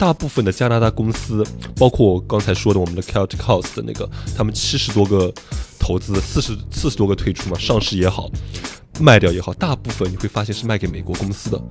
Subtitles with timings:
[0.00, 1.44] 大部分的加拿大公司，
[1.76, 5.30] 包括我刚才说的我们的 Celtic House 的那个，他们七十多个
[5.78, 8.30] 投资，四十四十多个退出嘛，上市也好，
[8.98, 11.62] 卖掉也好，大部分你会发现是卖给美国公司的。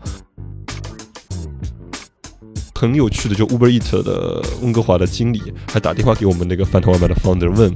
[2.75, 7.75] 很有趣的，就 Uber Eat 的温哥华的经理还打电话给我们那个饭团外卖的 founder 问，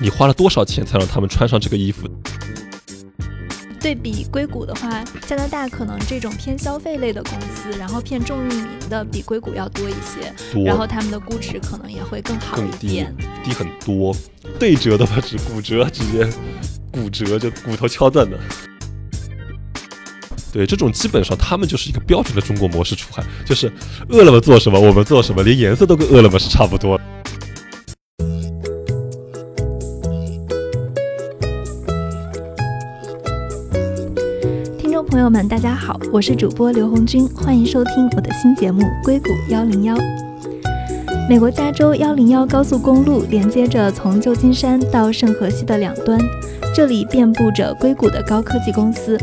[0.00, 2.08] 你花了多少钱才让他们穿上这个衣服？
[3.86, 14.12] 对比硅谷的话，加拿大可能这种偏消费类的公司，然后偏重运营的比硅谷要多一些，然后他们的估值可能也会更好一点，低很多，
[14.58, 16.28] 对折的吧，是骨折，直接
[16.90, 18.36] 骨折就骨头敲断的。
[20.52, 23.72] 对，这种基本上他们就是一个标准的中国模式出海，就是
[24.08, 27.00] 饿了么做什么我们做什么，连颜色都跟饿了么是差不多。
[35.36, 39.94] 们，大家好，我是主播刘红军，欢迎收听我的新节目《硅谷幺零幺》。
[41.28, 46.18] 美国加州幺零幺高速公路连接着从旧金山到圣荷西的两端，
[46.74, 49.18] 这里遍布着硅谷的高科技公司。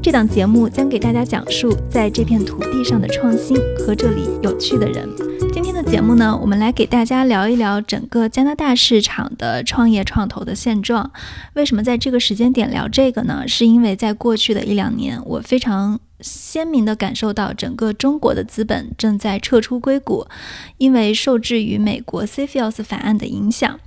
[0.00, 5.08] 这档节目将给大家讲述在这片土地上的创新和这里有趣的人。
[5.52, 11.12] 今天节目呢，我们来给大家聊一聊整个加拿大市场的创业创投的现状。
[11.52, 13.46] 为什么在这个时间点聊这个呢？
[13.46, 16.00] 是因为在过去的一两年，我非常。
[16.24, 20.26] 鲜明地感受到，整个中国的资本正在撤出硅谷，
[20.78, 23.78] 因为受制于美国 CFIUS 法案的影响。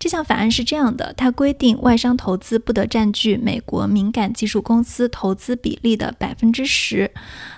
[0.00, 7.10] 这项法案是这样的，它规定外商投资不得占据美国敏感技术公司投资比例的百分之十。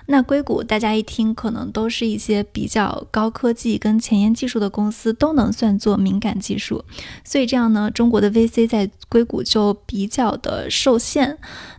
[0.07, 6.83] 那硅谷大家一听，可能都是一些比较高科技跟前沿技术的公司，都能算作敏感技术。
[7.23, 11.37] 所以这样呢，中国的 VC 在硅谷就比较的受限。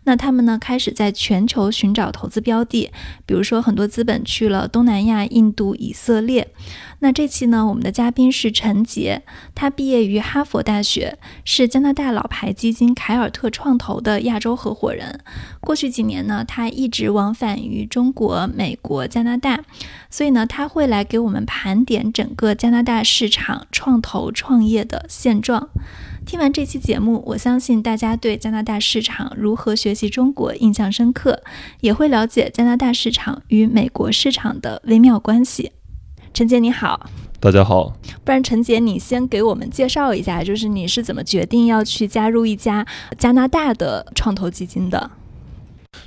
[0.09, 2.91] 那他们呢，开始在全球寻找投资标的，
[3.27, 6.49] 比如说很多资本去了东南亚、印度、以色列。
[7.01, 9.23] 那这期呢，我们的嘉宾是陈杰，
[9.55, 15.21] 他毕业于哈佛大学，是加拿大老牌基金凯尔特创投的亚洲合伙人。
[15.61, 19.63] 过去几年呢，他一直往返于中国、美国、加拿大，
[20.09, 25.69] 所以呢，他会来给我们盘点整个加拿大市场创投创业的现状。
[26.29, 31.43] 听完这期节目，我相信大家对加拿大市场如何学习中国印象深刻，
[31.81, 35.73] 也会了解加拿大市场与美国市场的微妙关系。
[36.35, 37.09] 陈杰你好，
[37.41, 37.97] 大家好。
[38.27, 42.87] 不然陈姐，你先给我们介绍一下，就是你是怎么决定要去加入一家
[43.17, 45.11] 加拿大的创投基金的？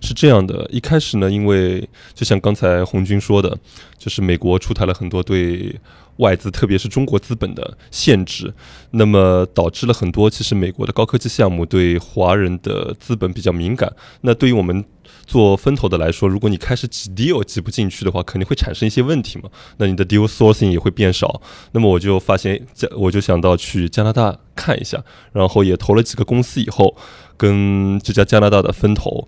[0.02, 3.58] 是这样的，一开始呢，因为就像刚才红军说的，
[3.98, 5.76] 就是美国出台了很多对
[6.18, 8.54] 外资，特别是中国资本的限制，
[8.92, 13.92] 那么导致了很多其实美国的高科技项目对华人的资本比较敏感。
[14.22, 14.84] 那对于我们
[15.26, 19.50] 做分投的来说，如果你开始挤 deal 挤不进去的话，肯定会产生一些问题嘛。
[19.78, 21.42] 那你的 deal sourcing 也会变少。
[21.72, 22.66] 那么我就发现，
[22.96, 26.96] 我就想到去加拿大看一下，然后也投了几个公司，以后
[27.36, 29.28] 跟这家加拿大的分投。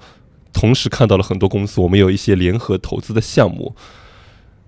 [0.53, 3.75] 同时看到了很多公司，我们有一些联合投资的项目。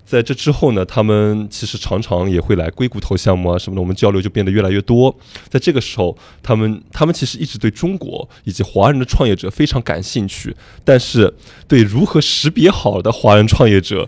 [0.06, 5.16] 在这之后呢，他们其实常常也会来硅谷投项目啊什么的，我们交流就变得越来越多。
[5.50, 11.34] 在这个时候，他们他们其实一直对中国以及华人的创业者非常感兴趣，但是
[11.68, 14.08] 对如何识别好的华人创业者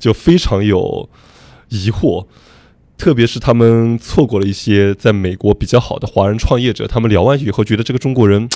[0.00, 1.08] 就非常有
[1.68, 2.26] 疑惑。
[2.98, 8.48] 特别是他们错过了一些在美国比较好的华人创业者，他们聊完以后觉得这个中国人。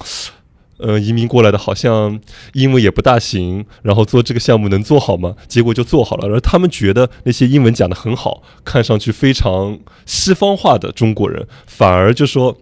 [0.82, 2.20] 呃，移民过来的好像
[2.54, 5.36] 英文也不大行，然后做这个项目能做好吗？
[5.46, 6.28] 结果就做好了。
[6.28, 12.56] 而他们觉得那些英文讲得很好，看上去非常西方化的中国人，反而就说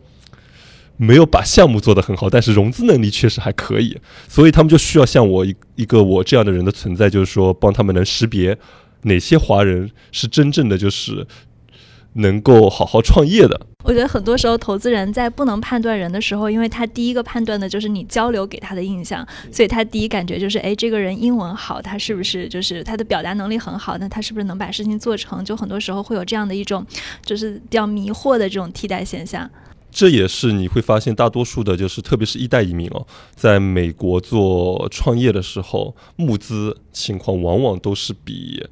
[0.96, 3.96] 没有把项目做得很好，但是融资能力确实还可以。
[4.28, 8.56] 所以他们就需要像我一一个我这样的人的存在，就是说帮他们能识别
[9.02, 11.26] 哪些华人是真正的就是。
[12.18, 23.96] 能够好好创业的，我觉得很多时候投资人在不能判断人的时候，因为他第一个判断的就是你交流给他的印象，所以他第一感觉就是，哎，这个人英文好，他是不是就是他的表达能力很好？
[23.98, 25.44] 那他是不是能把事情做成？
[25.44, 26.84] 就很多时候会有这样的一种，
[27.24, 29.48] 就是比较迷惑的这种替代现象。
[29.90, 38.66] 这也是你会发现，大多数的就是特别是一代移民哦，在美国做创业的时候，募资情况往往都是比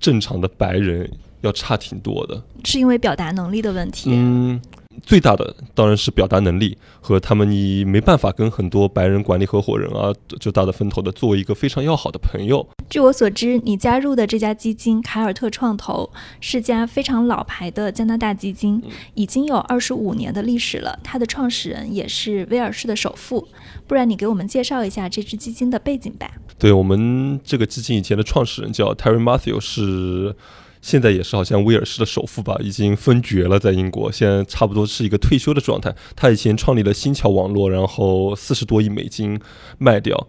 [0.00, 1.10] 正常的白人。
[1.44, 4.10] 要差挺多的，是因为表达能力的问题。
[4.12, 4.60] 嗯，
[5.02, 12.66] 最大的当然是表达能力和他们，你没办法跟很多白人管理合伙人啊，就大的分头的作为一个非常要好的朋友。
[12.88, 16.10] 据我所知，你加入的这家基金凯尔特创投
[16.40, 18.82] 是家非常老牌的加拿大基金，
[19.14, 20.98] 已经有二十五年的历史了。
[21.02, 23.46] 它的创始人也是威尔士的首富。
[23.86, 26.30] 不然你给我们介绍一下这支基金的背景吧。
[26.58, 30.34] 对我们这个基金以前的创始人叫 Terry Matthew 是。
[30.84, 35.94] 现在也是好像威尔士的首富吧，已经分爵了，在英国，现在差不多是一个退休的状态。
[36.14, 39.40] 他以前创立了新桥网络，然后四十多亿美金
[39.78, 40.28] 卖掉，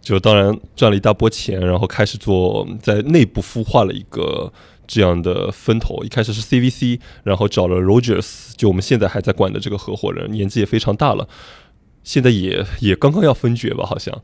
[0.00, 4.52] 就当然赚了一大波钱，然后开始做在内部孵化了一个
[4.86, 6.04] 这样的分头。
[6.04, 11.28] 一开始是 CVC，然后找了 Rogers，就我们现在还在管的这个合伙人，年纪也非常大了，
[12.04, 14.22] 现在也也刚刚要分爵吧，好像。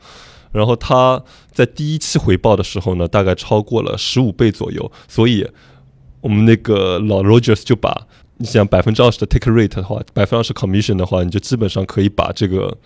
[0.52, 1.22] 然后他
[1.52, 5.46] 在第一期回报的时候呢，大概超过了十五倍左右，所以
[6.20, 8.06] 我们那个老 Rogers 就把
[8.38, 12.76] 你想百分之二十的 take rate 的话，百分之二十 commission 的话，你就基本上可以把这个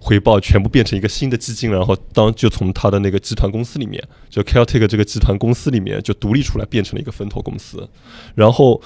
[0.00, 7.88] 回报全部变成一个新的基金，然后当就从他的那个集团公司里面，就 Celtic 这个集团公司里面就独立出来，变成了一个分投公司。
[8.34, 8.80] 然后，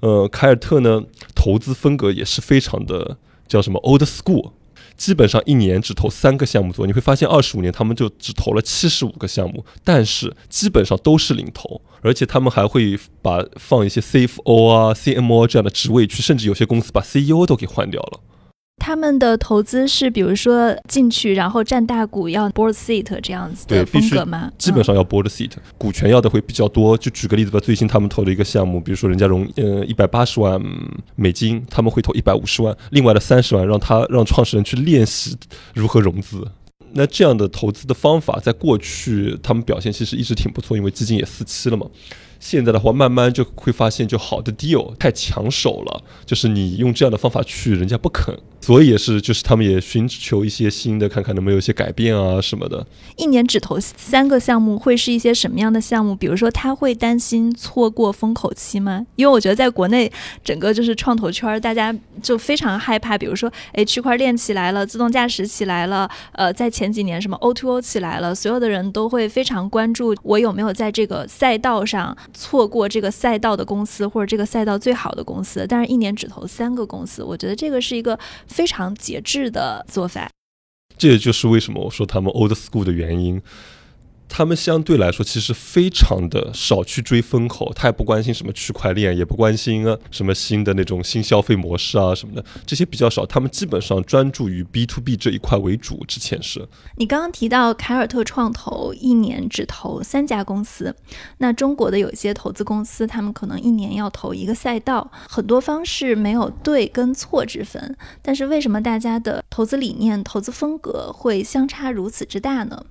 [0.00, 1.02] 呃，凯尔特呢，
[1.34, 4.52] 投资风格也是非常的叫什么 old school。
[4.96, 18.20] 基本上一年只投三个项目做，你会发现二十五年他们就只投了七十五个项目，但是基本上都是领投，而且他们还会把放一些 CFO 啊、CMO 这样的职位去，甚至有些公司把 CEO 都给换掉了。
[18.78, 24.52] 他们的投资是，比如说进去然后占大股，要 board seat 这样子的风格吗？
[24.56, 26.96] 基本上要 board seat，股权要的会比较多。
[26.96, 30.60] 就举个例子吧，最新他们投的一个项目，比如说人家融呃一百八十万
[31.16, 35.36] 美金，他们会投一百五十万，另外的三十万让他让创始人去练习
[35.74, 36.46] 如何融资。
[36.92, 41.86] 那这样的投资的方法，在过去他们表现其实一直挺不错，因为基金也四期了嘛。
[42.38, 48.38] 现在的话，慢慢就会发现，就好的 deal 太抢手了，就是你用这样的方法去，人家不肯。
[48.66, 52.84] 所以也是，就是他们也寻求一些新的，看看能不能有一些改变啊什么的。
[53.14, 56.16] 一年只投三个项目，会是一些什么样的项目？
[56.16, 59.06] 比如说，他会担心错过风口期吗？
[59.14, 60.10] 因为我觉得在国内，
[60.42, 63.16] 整个就是创投圈，大家就非常害怕。
[63.16, 75.64] 比如说， 哎，区块链起来了，自动驾驶起来了，呃，在前几年什么 O2O 起来了，所有的人都会非常关注我有没有在这个赛道上错过这个赛道的公司，或者这个赛道最好的公司。
[75.68, 78.18] 但是，一年只投三个公司，我觉得这个是一个。
[78.56, 80.30] 非常节制的做法，
[80.96, 83.42] 这也就是为什么我说他们 old school 的原因。
[84.28, 93.24] 他们相对来说其实非常的少去追风口，他也不关心什么区块链，也不关心啊什么新的那种新消费模式啊什么的，这些比较少。
[93.24, 96.04] 他们基本上专注于 B to B 这一块为主。
[96.06, 100.94] 之前是你刚刚提到凯尔特创投一年只投三家公司，
[101.38, 107.96] 那中国的有些投资公司，他们可能一年要投一个赛道，很多方式没有对跟错之分。
[108.22, 112.84] 但是为什么大家的投资理念、投资风格会相差如此之大呢？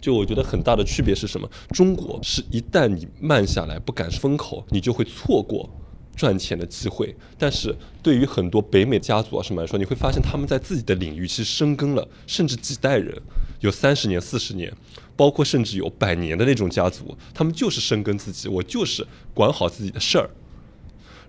[0.00, 1.48] 就我觉得很大的区别是什么？
[1.70, 5.68] 中国是一旦你慢下来不赶风口，你就会错过
[6.16, 7.14] 赚钱的机会。
[7.38, 13.20] 但是对于很多北美家族啊什么来说，你会发现他们在自己的领域其实深耕了，甚至几代人，
[13.60, 14.72] 有三十年、四十年，
[15.16, 20.30] 包括甚至有百年的那种家族，他们就是深耕自己，我就是管好自己的事儿。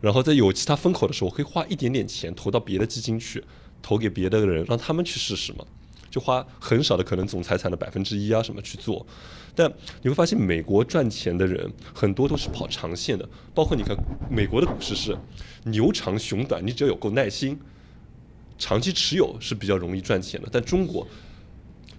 [0.02, 3.44] 然后在有其他风口的时候，我可以花一点点钱投到别的基金去，
[3.82, 5.66] 投给别的人，让他们去试试嘛。
[6.10, 9.06] 就花很少的可能总财产的百分之一啊什么去做，
[9.56, 9.72] 但
[10.02, 13.96] 你会发现美国赚钱的人很多都是跑长线的，包括你看
[14.30, 15.18] 美国的股市是
[15.66, 17.60] 牛长熊短，你只要有够耐心，
[18.58, 20.50] 长期持有是比较容易赚钱的。
[20.52, 21.08] 但中国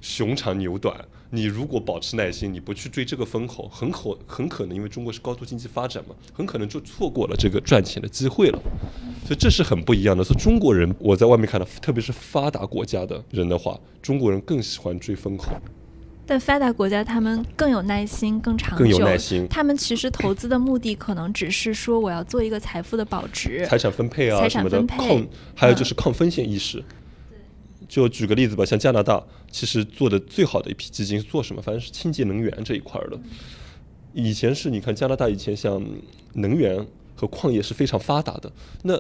[0.01, 1.05] 熊长牛短。
[1.33, 8.59] 你如果保持耐心，你不去追这个风口，很可很可能因为中国是高度经济发展嘛，很可能就错过了这个赚钱的机会了。
[9.25, 10.25] 所以这是很不一样的。
[10.25, 15.53] 所以中国人我在外面看到，特别是发达国家的人的话，中国人更喜欢追风口。
[16.27, 18.85] 但发达国家他们更有耐心，更长久。
[18.85, 19.47] 更有耐心。
[19.49, 26.83] 他们其实投资的目的可能只是说我要做一个财富的保值、财产分配啊什么的，抗还有就是抗风险意识。
[27.91, 29.21] 就举个例子吧，像加拿大，
[29.51, 31.61] 其实做的最好的一批基金是做什么？
[31.61, 33.19] 反正是清洁能源这一块的。
[34.15, 35.85] 以前是你看加拿大以前像
[36.35, 38.53] 能源和矿业是非常发达的，
[38.85, 38.97] 那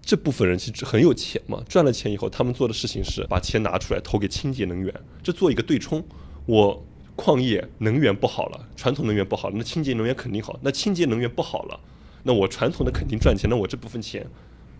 [0.00, 6.02] 这部分人其实很有钱嘛，赚了钱以后，他们做的事情是把钱拿出来投给清洁能源，就做一个对冲。
[6.46, 6.82] 我
[7.14, 10.58] 矿业能源不好了，传统能源不好了，那清洁能源肯定好。
[10.62, 11.78] 那清洁能源不好了，
[12.22, 14.26] 那我传统的肯定赚钱，那我这部分钱。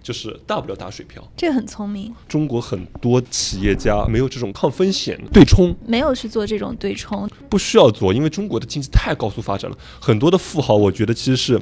[0.02, 2.12] 就是大不了打水漂，这个很聪明。
[2.28, 9.78] 中国很多企业家没有这种抗风险对冲，没有去做这种对冲，不需要做，因为中国的经济太高速发展了。
[10.00, 11.60] 很多的富豪，我觉得其实是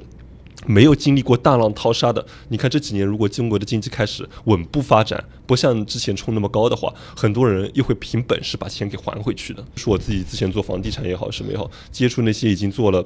[0.66, 2.24] 没有经历过大浪淘沙的。
[2.48, 9.62] 你看这几年，如果中国的经济开始稳步发展，不像之前冲那么高的话，很多人又会凭本事把钱给还回去的。
[9.76, 13.04] 是我自己之前做房地产也好，什么也好，接触那些已经做了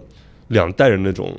[0.49, 1.37] 两代人那种。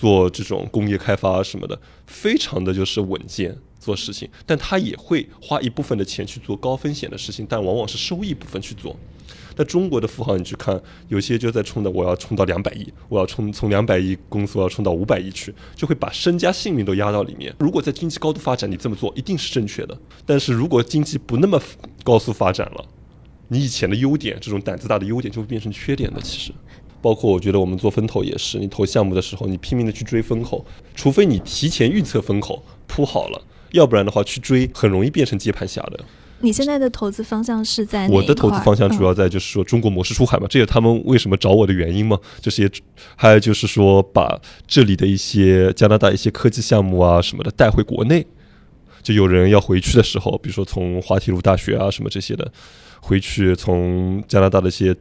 [0.00, 1.76] 做这种工业开发什么的，
[2.06, 8.96] 非常的就是稳健做事情，但他也会花一部分的钱去做高风险的事情，但往往是收益部分去做。
[9.56, 17.52] 那中国的富豪你去看，有些就在冲的，我要冲到两百亿，我要冲从两百亿公司我要冲到五百亿去，就会把身家性命都压到里面。
[17.58, 19.98] 如果在经济高度发展，你这么做一定是正确的。
[20.24, 21.60] 但是如果经济不那么
[22.04, 22.84] 高速发展了，
[23.48, 26.20] 你以前的优点，这种胆子大的优点就会变成缺点的。
[26.20, 26.52] 其实，
[27.00, 30.64] 包括我觉得我们做风投也是，你投项目的时候，你拼命的去追风口，
[30.94, 36.00] 除非你提前预测风口铺好了，要不然的话去追很容易变成接盘侠的。
[36.40, 42.16] 你现在的投资方向是在我的投资方向主要在就是说中国模式出海嘛，这也他们为什么找我的原因嘛。
[42.40, 42.70] 就是也
[43.16, 48.24] 还有就是说把这里的一些加拿大一些科技项目啊什么的带回国内，
[49.02, 52.52] 就有人要回去的时候，比如说从滑铁卢大学啊什么这些的
[53.00, 54.94] 回去，从加拿大的一些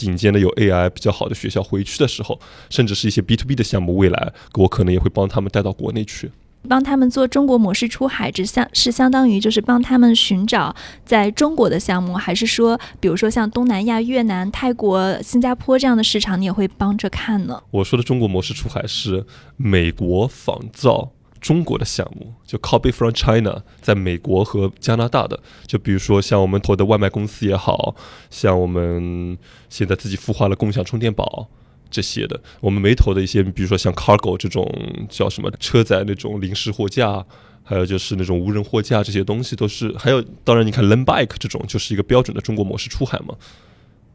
[0.00, 2.40] 顶尖的有 AI 比较好的学校回去的时候，
[2.70, 6.30] 甚至是一些 B to B 的项目，未来我可能也会帮他们带到国内去。
[6.68, 17.62] 帮他们做中国模式出海，只相是相当于就是帮他们寻找在中国的项目，还是说，比如说像东南亚、越南、泰国、新加坡这样的市场，你也会帮着看呢？
[17.70, 19.24] 我说的中国模式出海是
[19.56, 27.96] 美国仿造中国的项目，就 copy from China，在美国和加拿大的，就比如说像我们投的外卖公司也好
[28.30, 31.48] 像我们现在自己孵化了共享充电宝。
[31.92, 34.64] 这些的，我们没投的一些，比如说像 cargo 这种
[35.08, 37.26] 叫什么车载那种临时货架，
[37.64, 39.92] 还有就是那种无人货架，这些东西都是。
[39.98, 43.34] 还有，当然你看 land bike 这种，就是一个标准的中国模式出海嘛，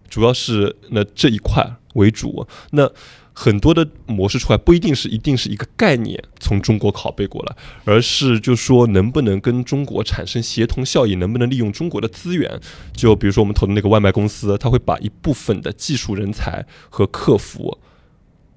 [0.09, 2.47] 主要是那这一块为主。
[2.71, 2.89] 那
[3.37, 12.59] 很多的模式出来不一定是一定是一个概念从中国拷贝过来，而是就说能不能跟中国产生协同效应，能不能利用中国的资源？
[12.95, 17.77] 就比如说我们投的那个外卖公司，他会把一部分的技术人才和客服、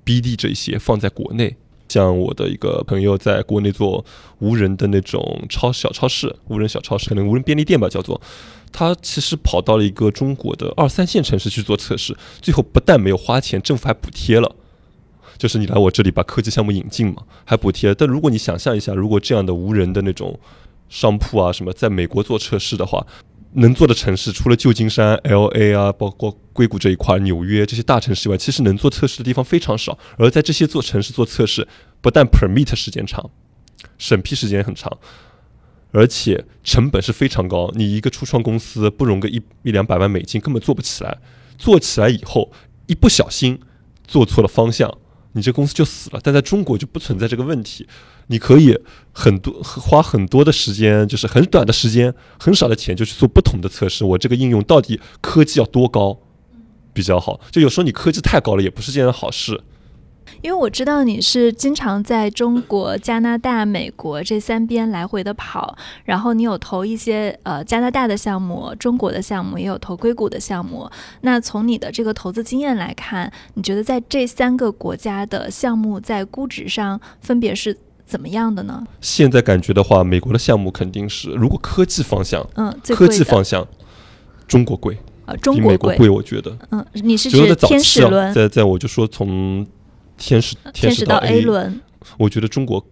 [0.05, 1.57] BD 这些放在国内。
[1.89, 4.05] 像我的一个朋友在国内做
[4.41, 8.21] 无人的那种超小超市、无人小超市，可能无人便利店吧，叫做。
[8.71, 14.55] 他其实跑到了一个中国的二三线城市去做测试，最后不但没有花钱，政府还补贴了。
[15.39, 17.95] 就是你来我这里把科技项目引进嘛，还补贴。
[17.95, 20.39] 但如果你想象一下，如果这样的无人的那种
[20.89, 23.07] 商铺啊什么，在美国做测试的话，
[23.53, 29.97] 能做的城市除了旧金山、L A 啊，包括硅谷这一块、纽约这些大城市以外，其实能做测试的地方非常少。
[30.17, 31.67] 而在这些做城市做测试，
[32.01, 33.31] 不但 permit 时间长，
[33.97, 34.99] 审批时间很长，
[35.93, 37.71] 而且成本是非常高。
[37.75, 41.19] 你一个初创公司不融个一一两百万美金，根本做不起来。
[41.57, 42.53] 做起来以后，
[42.87, 43.59] 一不小心
[44.07, 44.99] 做错了方向。
[45.39, 47.87] 你这公司就死了，但在中国就不存在这个问题。
[48.27, 48.79] 你可以
[49.13, 54.05] 很多花很多的时间，就是很短的时间，很少的钱，就去做不同的测试。
[54.05, 56.19] 我这个应用到底科技要多高
[56.93, 57.41] 比较好？
[57.51, 59.59] 就有时候你科技太高了，也不是件好事。
[60.41, 70.89] 因为我知道你是经常在中国、加拿大、美国这三边来回的跑，然后你有投一些呃加拿大的项目、中国的项目，也有投硅谷的项目。
[71.23, 78.87] 那从你的这个投资经验来看，你觉得在这三个国家的项目在估值上分别是怎么样的呢？
[79.01, 83.67] 现在感觉的话，美国的项目肯定是，如果科技方向，嗯，科技方向，
[84.47, 88.33] 中国贵，呃，中国贵，我觉得，嗯，你是指天使轮？
[88.33, 89.67] 在在我就说从。
[90.19, 91.81] 天使天使到 A 轮，
[92.19, 92.85] 我觉得中国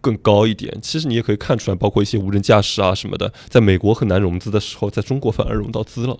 [0.00, 0.76] 更高一点。
[0.82, 6.18] 其实你也可以看出来，包括一些无人驾驶啊什么的，在美国很难融资的时候，在中国反而融到资了。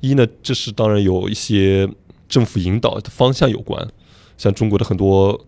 [0.00, 1.88] 一呢，这是当然有一些
[2.28, 3.86] 政府引导的方向有关，
[4.36, 5.46] 像中国的很多。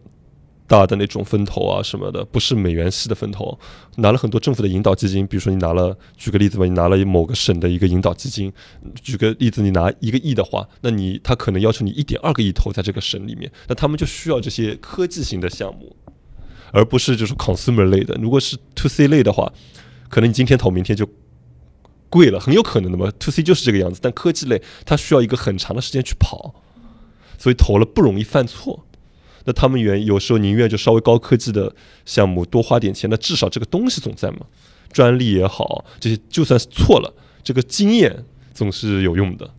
[0.67, 3.59] 大的那种分投啊什么的，不是美元系的分投，
[3.97, 8.51] 拿了很多政府的引导基金，比如说你拿了，举个例子吧，你拿了某个省的一个引导基金，
[9.03, 15.95] 举个例子，你拿一个亿的话，那你他可能要求你一点二个亿投在这个省里面，那他们就需要这些科技型的项目，
[16.73, 18.15] 而不是就是 consumer 类的。
[18.15, 19.53] 如果是 to C 类的话，
[20.09, 21.07] 可能你今天投，明天就
[22.09, 23.11] 贵了，很有可能的嘛。
[23.19, 26.55] to C 就是这个样子，但科技类它需要一个很长的时间去跑，
[27.37, 28.87] 所以投了不容易犯错。
[29.45, 34.47] 那他们愿有时候宁愿就稍微高科技的项目多花点钱，那至少这个东西总在嘛，
[34.93, 39.51] 专利也好，这些就算是错了，这个经验总是有用的。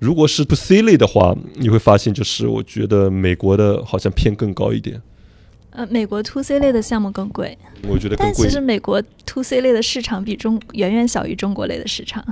[0.00, 5.00] 如果是 to C 类的话，你会发现就是我觉得美国的好像偏更高一点。
[5.70, 7.56] 呃，美国 to C 类的项目更贵，
[7.88, 8.16] 我觉得。
[8.16, 12.22] 但其实美国 to C 类的市场比中远远小于中国类的市场。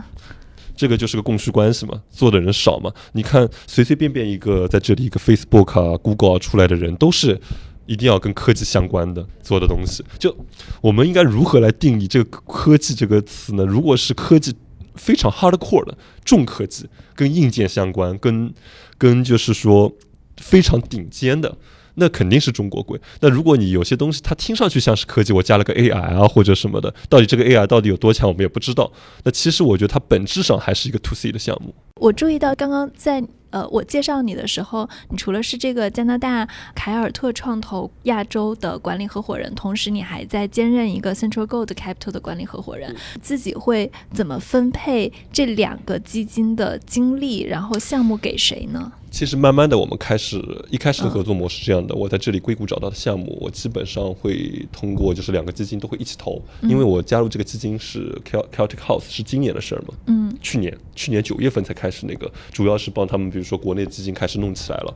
[0.80, 2.90] 这个就是个供需关系嘛，做的人少嘛。
[3.12, 7.38] 你看，随随便便一个在这里一个 Facebook 啊、Google 啊出来的人，都是
[7.84, 10.02] 一定要跟科技相关的做的东西。
[10.18, 10.34] 就
[10.80, 13.66] 我们应该如何来定义这个科技这个词呢？
[13.66, 14.54] 如果是科技
[14.94, 18.50] 非常 hardcore 的重科技，跟硬件相关，跟
[18.96, 19.92] 跟就是说
[20.38, 21.54] 非常顶尖的。
[22.00, 23.00] 那肯定是中国贵。
[23.20, 28.90] 那如果你有些东西它听上去像是科技，我加了个 AI 啊或者什么的，到底这个 AI 到底有多强，我们也不知道。
[29.22, 31.72] 那其实我觉得它本质上还是一个 To C 的项目。
[32.00, 33.22] 我注意到刚刚在。
[33.50, 42.94] 呃，我介绍你的时候，你除了是这个加拿大凯尔特创投亚洲的管理合伙人，同时你还在兼任一个 Central Gold Capital 的管理合伙人。
[43.20, 48.92] 自己会怎么分配这两个基金的精力，然后项目给谁呢？
[49.10, 50.40] 其实慢慢的，我们开始
[50.70, 51.94] 一开始的合作模式这样的。
[51.94, 59.94] 我在这里硅谷找到的项目，我基本上会通过就是两个基金都会一起投，因为我加入这个基金是 Celtic House 是今年的事儿嘛。
[60.06, 60.20] 嗯。
[60.40, 64.94] 去年去年九月份才开始那个，主要是帮他们，比如说国内基金开始弄起来了，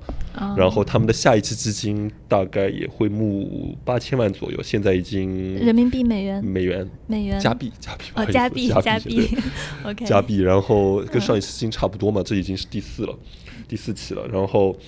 [0.57, 9.37] 然后他们的下一期基金大概也会募八千万左右，现在已经人民币、美元、美元、美元、加币、加币哦，加币、加币，
[9.85, 13.15] OK，加币，然后跟上一次基金差不多嘛，这已经是第四了。
[13.75, 14.79] 第四期了，然后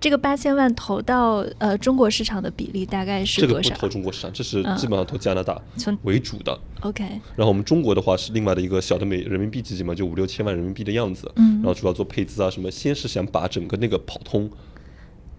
[0.00, 3.68] 这个八千万投到呃中国市场的比例大概是多少？
[3.68, 5.56] 这个不投中国市场，这是基本上投加拿大
[6.02, 6.58] 为主的。
[6.80, 7.04] OK。
[7.36, 11.30] 然后我们中国的话是另外的一个小的美人民币基金嘛，就五六千万人民币的样子。
[11.36, 11.58] 嗯。
[11.58, 14.50] 然后主要做配资啊什么，先是想把整个那个跑通，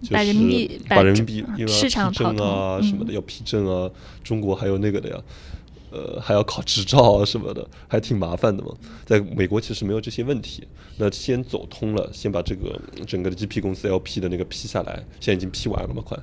[0.10, 3.92] 把人民币把人民币市场批证啊什么的要批证啊，
[4.24, 5.22] 中国还有那个的呀。
[5.94, 8.74] 呃，还要考执照啊什么的，还挺麻烦的嘛。
[9.06, 10.68] 在美国其实没有这些问题。
[10.98, 16.18] 那先走通了，先把这个整个的 GP 公司要批的那个批下来，现在已经批完了嘛，快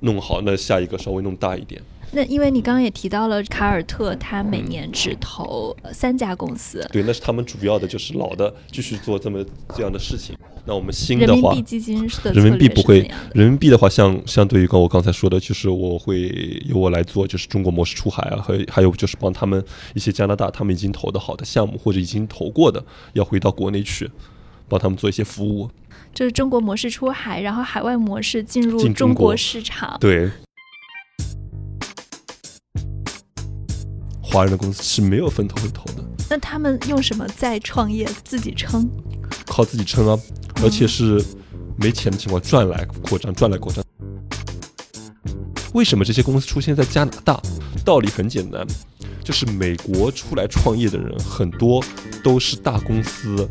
[0.00, 0.40] 弄好。
[0.42, 1.80] 那下一个稍微弄大一点。
[2.10, 6.82] 那因为你刚刚也提到了卡尔特，他每年只投三家公司。
[6.90, 9.44] 对，那是他们主要的就是老的继续做这么
[9.76, 10.34] 这样的事情。
[10.64, 13.00] 那我们新的话，人民币基金的人民币不会，
[13.34, 19.62] 人民币的话，像相对于刚我刚才说的，就是我会由我来做，就是中国模式出海啊，和还有就是帮他们
[19.94, 24.10] 一些加拿大他们已经投的好的项目或者已经投过的，要回到国内去，
[24.66, 25.68] 帮他们做一些服务。
[26.18, 29.96] 就是中国模式出海，然后海外模式进入中国市场。
[30.00, 30.28] 对。
[34.20, 36.04] 华人的公司是没有分头会投的。
[36.28, 38.04] 那他们用什么在创业？
[38.24, 38.90] 自己撑？
[39.46, 40.18] 靠自己撑啊！
[40.60, 41.24] 而且是
[41.76, 43.84] 没钱的情况赚来扩张，赚来扩张。
[45.72, 47.40] 为什么这些公司出现在加拿大？
[47.84, 48.66] 道理很简单，
[49.22, 51.80] 就是美国出来创业的人很多
[52.24, 53.48] 都是大公司。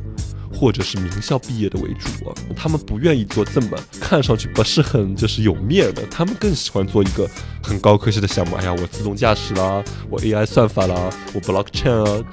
[0.58, 7.30] 或者是名校毕业的为主啊，他们不愿意做这么看上去不是很就是有面的，他们更喜欢做一个
[7.62, 8.56] 很高科技的项目。
[8.56, 12.24] 哎呀，我自动驾驶啦，我 AI 算法啦，我 blockchain 啊。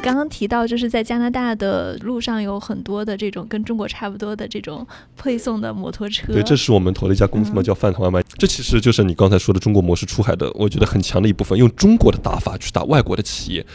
[0.00, 6.32] 刚刚提到就是在加拿大的路上有很多的这种跟中国差不多的这种配送的摩托车。
[6.32, 8.24] 对，这是我们投的一家公司嘛，叫饭团外卖。
[8.38, 13.66] 这其实就是你刚才说的中国模式出海的，我觉得很强的一部分，用中国的打法去打外国的企业。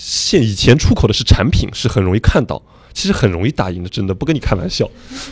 [0.00, 2.62] 现以前出口的是产品，是很容易看到，
[2.94, 4.88] 其实很容易打赢的，真的不跟你开玩笑。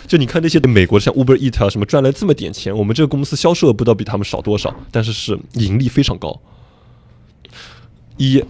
[0.08, 6.42] 就你看那些美国像 Uber Eat 啊什么赚了这么点钱，我们这个公司销售额不知道比他们少多少，但是是盈利非常高。
[8.16, 8.42] 一，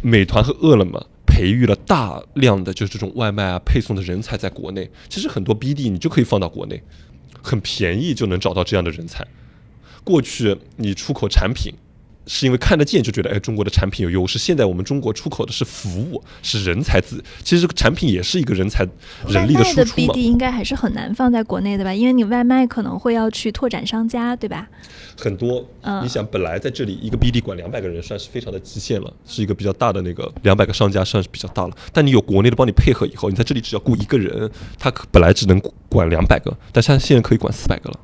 [0.00, 6.80] 美团和饿了么培育了大量的就是这种外卖啊配送的人才在国内，其实很多 BD 你就可以放到国内，
[7.42, 9.26] 很便宜就能找到这样的人才。
[10.04, 11.74] 过去你出口产品。
[12.26, 14.38] 是因为看得见就觉得哎，中国的产品有优势。
[14.38, 17.22] 现在我们中国出口的是服务，是人才资。
[17.42, 18.86] 其实这个产品也是一个人才、
[19.28, 20.14] 人力的输出嘛。
[20.16, 21.94] 应该还是很难放在国内的吧？
[21.94, 24.68] 因为你外卖可能会要去拓展商家，对吧？
[25.18, 25.64] 很多，
[26.02, 31.76] 你想本来在这里一个 BD 管两百个人算是非常的极限了，是一个比较大的那个两百个商家算是比较大了。
[31.92, 38.00] 但你有国内的帮你配合以后，你在这里只要雇一个人，他本来只能管两百个，但现在现在可以管四百个了。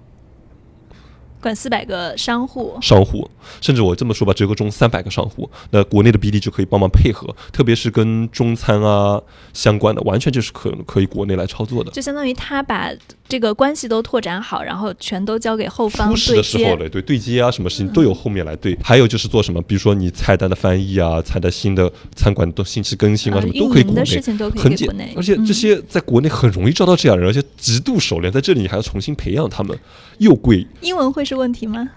[1.42, 3.28] 管四百个商户，商户，
[3.60, 9.20] 甚至我这么说吧，折个中三百个商户，那国内的 BD 就可以帮忙配合，特别是跟中餐啊
[9.52, 11.90] 相关的，完全就是可可以国内来操作的。
[11.90, 12.90] 就相当于他把
[13.32, 18.76] 这个关系都拓展好，然后全都交给后方初始的时候嘞，对对接啊，什么事情都有后面来对。
[18.84, 24.04] 还有就是做什么，比如说你菜单的翻译啊，菜单新的餐馆的信息更新啊，什么都可以国内，
[24.54, 25.08] 很简单。
[25.16, 29.74] 而且这些在国内很容易招到这样人，而且极度熟练，在这里你还要重新培养他们，
[30.18, 30.66] 又贵。
[30.82, 31.88] 英文会是问题吗？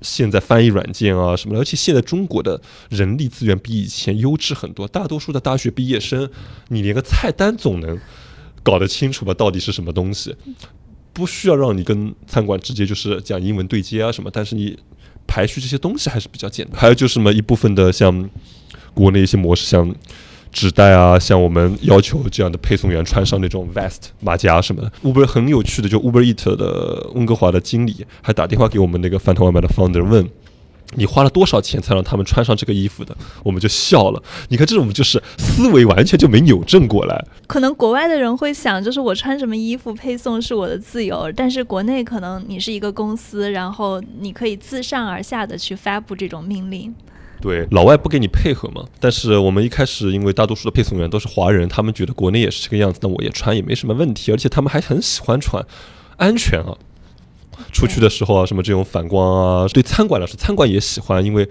[0.00, 4.88] 现在翻译软件啊什么的，而且现在中国的人力资源比以前优质很多。
[4.88, 6.30] 大多数的大学毕业生，
[6.68, 7.98] 你连个菜单总能
[8.62, 9.34] 搞得清楚吧？
[9.34, 10.34] 到底是什么东西？
[11.12, 14.78] 不需要让你跟餐馆直接就是讲英文对接啊什么，但是你
[15.26, 16.80] 排序这些东西还是比较简单。
[16.80, 18.28] 还有就是什么一部分的像
[18.94, 19.94] 国内一些模式，像。
[20.52, 24.90] 纸袋啊，像我们要求这样的配送员穿上那种 vest 马甲什么的。
[25.04, 30.28] Uber 很有趣的，就 Uber Eat 的温哥华的经理还打电话给我们那个饭团外卖的 founder 问，
[30.96, 33.16] 你花了多少钱才让他们穿上这个衣服的？
[33.44, 34.22] 我们就笑了。
[34.48, 37.24] 你看这种就是思维完全就没扭正过来。
[37.46, 46.94] 可能国外的人会想，就是我穿什么衣服配送是我的自由，但是国内可能你是一个公司，然后你可以自上而下的去发布这种命令。
[47.40, 48.84] 对，老外不给你配合嘛。
[48.98, 55.64] 但是我们一开始因为大多数的配送员都是华人，他们觉得国内也是这个样子，那我也穿也没什么问题，而且他们还很喜欢穿，
[56.18, 56.76] 安全啊。
[57.72, 61.48] 出去的时候啊，什么这种反光啊，对餐馆来说，餐馆也喜欢，因为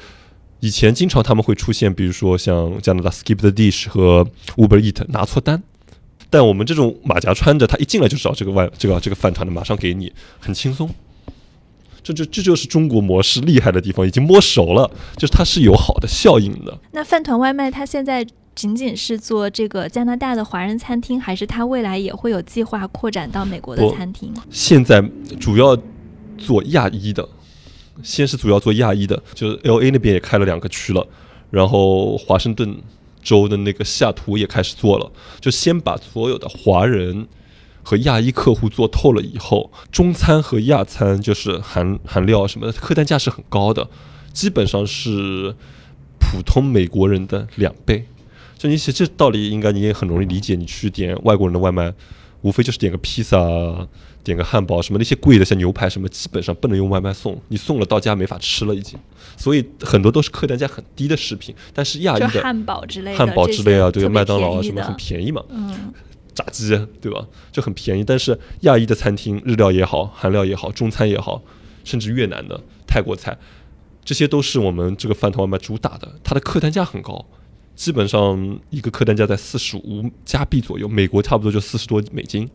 [0.61, 4.25] 以前经常他们会出现，比如说像加拿大 Skip the Dish 和
[4.57, 5.63] Uber Eat 拿错单，
[6.29, 10.89] 但我们这种马甲穿着，他一进来就找这个外这个这个饭团的，马上给你，很轻松。
[12.03, 16.77] 这就这就是中国模式厉害的地方，已经摸熟了，就是它是有好的效应的。
[16.91, 24.33] 那饭团外卖它现在仅仅是做这个加拿大的华人餐厅，还是它未来也会有计划扩展到美国的餐厅？
[24.49, 25.01] 现在
[25.39, 25.77] 主要。
[26.39, 27.27] 做亚裔的，
[28.01, 31.05] 先是主要做亚裔的，就是 L A 那边也开了两个区了，
[31.51, 32.77] 然后华盛顿
[33.21, 37.27] 州的那个西雅图也开始做了，就先把所有的华人
[37.83, 43.89] 和亚裔客户做透了以后，中餐和亚餐就是含含料什么的，客单价是很高的，
[44.31, 45.55] 基本上是
[46.19, 48.05] 普通美国人的两倍。
[48.57, 50.53] 就你写这道理，应该你也很容易理解。
[50.53, 51.93] 你去点外国人的外卖，
[52.41, 53.37] 无非就是点个披萨。
[54.23, 58.99] 点个汉堡什么那些贵的像牛排什么基本上不能用外卖送，你送了到家没法吃了已经，
[59.37, 61.55] 所以很多都是客单价很低的食品。
[61.73, 65.93] 但是亚裔的汉堡之类的，汉堡之类啊，对麦当劳啊什么很便宜嘛，嗯，
[66.35, 66.69] 炸鸡
[67.01, 68.03] 对吧，就很便宜。
[68.03, 71.41] 但是亚裔的餐厅，日料也好，韩料也好，中餐也好，
[71.83, 73.37] 甚至越南的泰国菜，
[74.03, 77.25] 这些都是我们这个饭团外卖主打的，它的客单价很高，
[77.75, 82.49] 基本上一个客单价在四十五加币左右，美国差不多就四十多美金。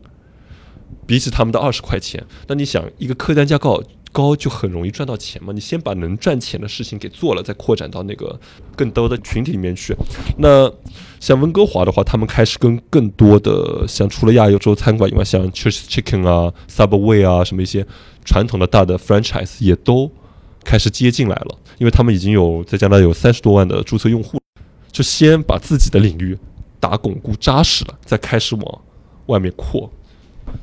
[1.05, 5.51] 比起他们的二十块钱，那你想一个客单价高高就很容易赚到钱嘛？
[5.51, 8.39] 你先把能赚钱的事情给做了，再扩展到那个
[8.75, 9.93] 更多的群体里面去。
[10.37, 10.71] 那
[11.19, 17.85] 像温哥华的话，他们开始跟更多的像除了亚洲餐馆以外，像 Church Chicken 啊、Subway 啊什么一些
[18.23, 20.09] 传统的大的 franchise 也都
[20.63, 24.39] 开始接进来了，因为他们已经有在加拿大有三十多万的注册用户，
[24.91, 26.37] 就先把自己的领域
[26.79, 28.81] 打巩固扎实了，再开始往
[29.25, 29.91] 外面扩。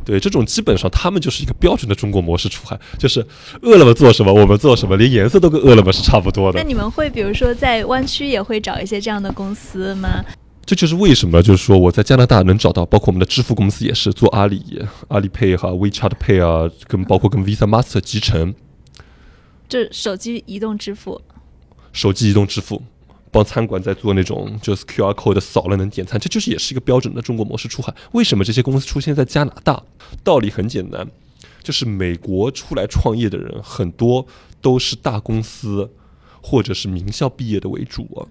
[0.04, 3.26] 对，这种基本上他们就是一个标准的中国模式出海，就是
[3.62, 6.58] 饿了么做什么我们做什么，连颜色都跟饿了么是差不多的。
[6.58, 10.24] 那你们会比如说在湾区也会找一些这样的公司吗？
[10.64, 18.54] 这就是为什么，就是说我在加拿大能找到，包括我们的支付公司也是做阿里、阿里 Pay 和、WeChat Pay 啊，跟包括跟 Visa、Master 集成，
[19.68, 21.20] 就手机移动支付，
[21.92, 22.80] 手机移动支付。
[23.32, 27.92] 帮餐馆在做那种就是 QR code 扫了能点餐，这就是也是一个标准的中国模式出海。
[28.12, 29.82] 为什么这些公司出现在加拿大？
[30.22, 31.08] 道理很简单，
[31.62, 34.26] 就是美国出来创业的人很多
[34.60, 35.90] 都是大公司
[36.42, 38.28] 或者是名校毕业的为主啊。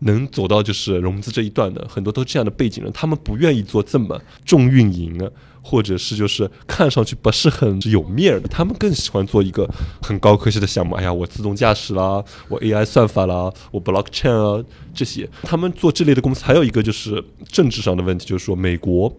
[0.00, 5.28] 能走到就是融资这一段的很多都这样的背景人，他们不愿意做这么重运营啊，
[5.60, 9.68] 或者是就是看上去不是很有面儿的，他们更喜欢做一个
[10.00, 10.94] 很高科技的项目。
[10.94, 16.44] 哎呀，我自动驾驶啦，我 AI 算法啦，我 blockchain 啊这些，他们做这类的公司。
[16.44, 19.12] 还有一个就是政治上的问题，就是说美国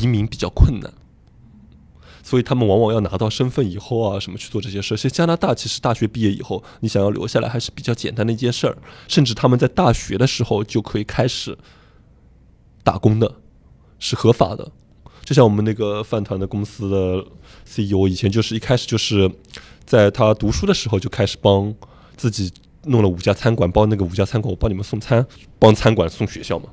[0.00, 0.92] 移民比较困难。
[2.30, 4.96] 所以他们往往要拿到身份以后啊，什么去做这些事儿。
[4.96, 8.78] 其实加拿大其实大学毕业以后，你想要留下来还是比较简单的一件事儿。
[9.08, 11.58] 甚至他们在大学的时候就可以开始
[12.84, 13.34] 打工的，
[13.98, 14.70] 是合法的。
[15.24, 17.26] 就像我们那个饭团的公司的
[17.66, 19.28] CEO，以前就是一开始就是
[19.84, 21.74] 在他读书的时候就开始帮
[22.16, 22.52] 自己
[22.84, 25.26] 弄了五家餐馆，包那个五家餐馆我帮你们送餐，
[25.58, 26.68] 帮餐馆送学校嘛，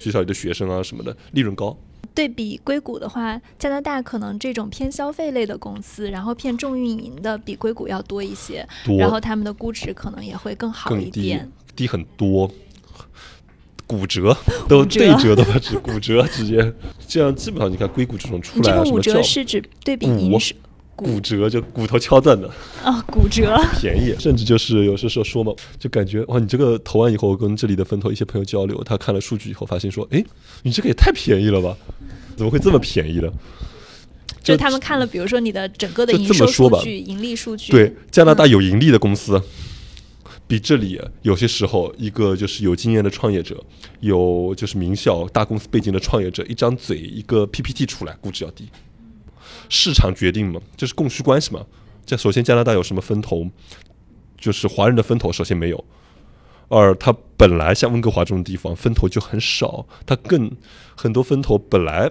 [0.00, 1.78] 学校里的学生啊什么的，利润高。
[2.14, 8.66] 对比硅谷的话，加拿大可能这种偏消费类的公司，然后偏重运营的比硅谷要多一些，
[8.98, 12.50] 然后他们的估值可能也会更好一点，低很多，
[13.86, 14.36] 骨折
[14.68, 16.72] 都对折的吧，指骨折直接
[17.06, 20.54] 这样，基本上你看硅谷这种出来，这个五折是指对比银是。
[20.94, 22.48] 骨折就骨头敲断的
[22.84, 30.22] 啊，骨折 便宜，甚至就是有些时候说嘛，就感觉哇，你这个投完以后，跟这里的分头一些朋友交流，他看了数据以后，发现说，哎，
[30.62, 31.76] 你这个也太便宜了吧？
[32.36, 33.32] 怎么会这么便宜的？
[34.42, 39.40] 就他们看了，比如说你的整个的营收数据、盈利数据，对加拿大有盈利的公司，
[40.48, 43.62] 比这里有些时候一个就是有经验的创业者，
[44.00, 48.68] 有就是名校大公司背景的创业者，一张嘴一个 PPT 出来，估值要低。
[49.68, 51.64] 市场决定嘛，就是供需关系嘛。
[52.04, 53.46] 这首先加拿大有什么分头，
[54.36, 55.84] 就是华人的分头首先没有。
[56.72, 60.50] 而，它本来像温哥华这种地方分头就很少，它更
[60.96, 62.10] 很多分头本来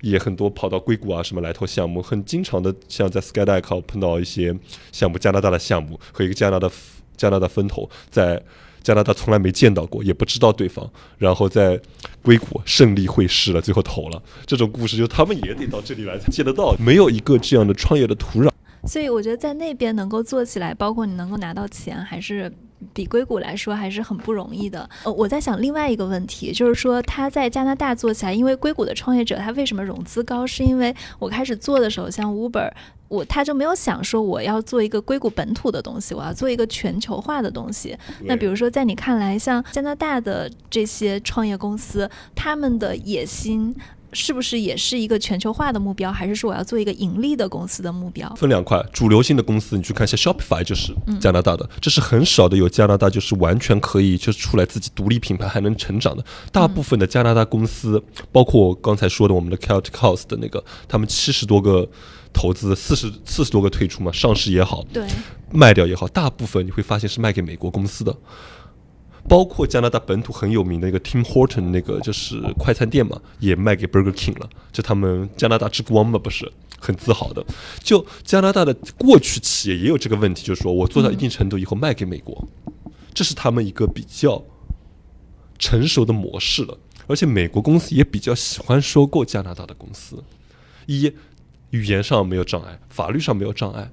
[0.00, 4.54] 也很多跑到硅谷啊什么来投项目，很经常的像在 Sky d e 碰到一些
[4.90, 6.68] 项目，加拿大的项目和一个加拿大
[7.16, 8.42] 加拿大分头在。
[8.82, 11.80] 加拿大从来没见到过，也不知道对方，然后在
[12.20, 14.20] 硅谷胜利会师了，最后投了。
[14.44, 18.50] 这种故事就他们也得到这里来才见得到，没有一个这样的创业的土壤。
[18.84, 22.52] 所以我觉得在那边能够做起来，包括你能够拿到钱，还是
[22.92, 24.88] 比硅谷来说还是很不容易的。
[25.04, 30.46] 呃，我在想另外一个问题，就是说他在加拿大做起来，因为硅谷的创业者他为什么融资高？
[30.46, 32.70] 是因为我开始做的时候，像 Uber，
[33.08, 37.96] 我他就没有想说我要做一个硅谷本土的东西，我要做一个全球化的东西。
[38.24, 43.74] 那比如说在你看来，像加拿大的这些创业公司，他们的野心。
[44.12, 48.28] 是不是也是一个全球化的目标，还是说我要做一个盈利的公司的目标？
[48.34, 56.24] 分两块，主流性的公司，你去看一下 Shopify，就是加拿大的，这是很少的有加拿大就是完全可以就是出来自己独立品牌还能成长的。
[56.50, 61.88] 大部分的加拿大公司，包括我刚才说的我们的 Celtic House 的那个，他们七十多个
[62.32, 65.06] 投资，四十四十多个退出嘛，上市也好，对，
[65.50, 68.14] 卖掉也好，大部分你会发现是卖给美国公司的。
[69.28, 77.44] 包括加拿大本土很有名的一个 Tim Horton 那个就是快餐店嘛，也卖给 Burger King 了，就他们加拿大之光嘛，不是很自豪的。
[77.82, 82.46] 就加拿大的过去企业也有这个问题，就是说我做到一定程度以后卖给美国，
[83.14, 84.44] 这是他们一个比较
[85.58, 86.76] 成熟的模式了。
[87.06, 90.22] 而且美国公司也比较喜欢收购加拿大的公司，
[90.86, 91.12] 一
[91.70, 93.90] 语言上没有障碍，法律上没有障碍。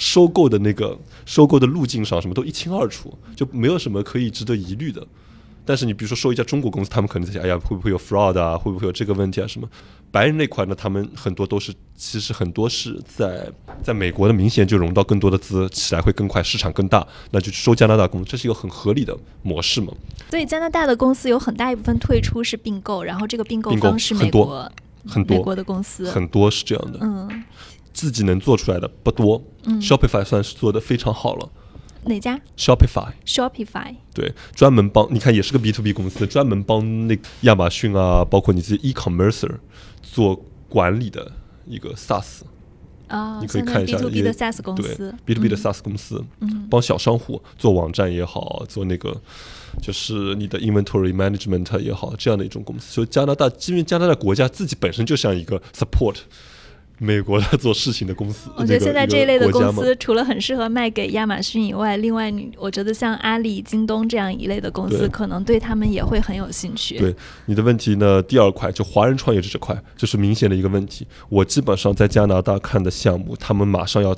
[0.00, 5.06] 收购的那个收购的路径上，什么都一清二楚，就没有什么可以值得疑虑的。
[5.66, 8.56] 但是你比如说收一家中国公司，他们可能在想，哎呀，会不会有 fraud 啊？
[8.56, 9.46] 会不会有这个问题啊？
[9.46, 9.68] 什么？
[10.10, 10.74] 白人那块呢？
[10.74, 13.46] 他们很多都是，其实很多是在
[13.82, 19.92] 在美国的，明显就融到更多的资，起来会更快，市场更大，那就收加拿大公司，这是一个很合理的模式嘛。
[20.30, 24.72] 所以加拿大的公司有很大一部分退出是并购，然后这个并购方是美国
[25.06, 26.98] 很多美国的公司，很多是这样的。
[27.02, 27.44] 嗯。
[28.00, 29.42] 自己能做出来的不多
[29.78, 31.50] ，Shopify 算是做的非常好了。
[32.06, 39.46] 哪家？Shopify，Shopify，对，专门帮你看也是个 B to B 公司，专门帮那亚马逊啊，包括你自己 e-commerce
[40.02, 41.30] 做管理的
[41.66, 42.40] 一个 SaaS
[43.06, 49.20] 啊，你可以看一下 B to B 的 SaaS 公司，B to B 的 SaaS 公司，嗯帮小商户做网站也好，做那个
[49.82, 52.94] 就是你的 inventory management 也好，这样的一种公司。
[52.94, 56.16] 所以加拿大，因为加拿大国家自己本身就像一个 support。
[57.02, 66.98] 美国的做事情的公司，我觉得现在这一类的公司，除了很适合卖给亚马逊以外，另外你我觉得像阿里、京东这样一类的公司，可能对他们也会很有兴趣。
[66.98, 71.06] 对你的问题呢，第二块就华人创业者这块，就是明显的一个问题。
[71.30, 74.14] 我基本上在加拿大看的项目，他们马上要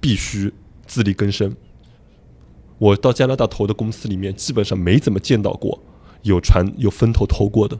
[0.00, 0.52] 必须
[0.86, 1.54] 自力更生。
[2.78, 5.80] 我到加拿大投的公司里面，基本上没怎么见到过
[6.22, 7.78] 有传有风投投过的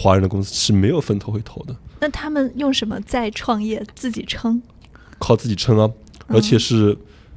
[0.00, 1.76] 华人的公司是没有风投会投的。
[2.00, 3.84] 那他们用什么在创业？
[3.94, 4.62] 自己撑？
[5.18, 5.90] 靠自己撑啊！
[6.28, 6.96] 而且是